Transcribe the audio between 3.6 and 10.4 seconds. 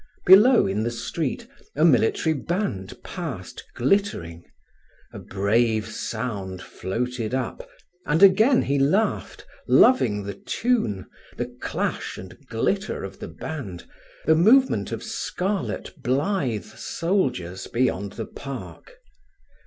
glittering. A brave sound floated up, and again he laughed, loving the